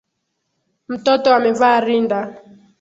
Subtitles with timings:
[0.89, 2.19] Mtoto amevaa rinda